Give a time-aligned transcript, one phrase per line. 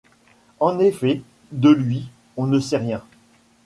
[0.59, 1.21] En effet,
[1.51, 3.03] de lui, on ne sait rien.